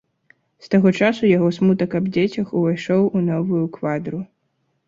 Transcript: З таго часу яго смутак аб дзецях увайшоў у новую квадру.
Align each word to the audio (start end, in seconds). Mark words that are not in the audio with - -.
З 0.67 0.71
таго 0.75 0.93
часу 0.99 1.29
яго 1.37 1.51
смутак 1.57 1.93
аб 1.99 2.07
дзецях 2.15 2.57
увайшоў 2.61 3.01
у 3.21 3.25
новую 3.29 3.63
квадру. 3.77 4.19